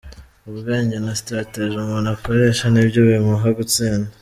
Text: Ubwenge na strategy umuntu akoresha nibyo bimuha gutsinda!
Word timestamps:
Ubwenge 0.49 0.95
na 1.05 1.13
strategy 1.21 1.75
umuntu 1.83 2.07
akoresha 2.15 2.63
nibyo 2.69 2.99
bimuha 3.09 3.47
gutsinda! 3.59 4.09